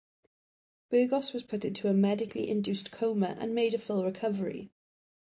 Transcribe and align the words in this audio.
Burgos 0.89 1.31
was 1.31 1.43
put 1.43 1.63
into 1.63 1.87
a 1.87 1.93
medically 1.93 2.49
induced 2.49 2.89
coma 2.89 3.37
and 3.39 3.53
made 3.53 3.75
a 3.75 3.77
full 3.77 4.03
recovery. 4.03 4.71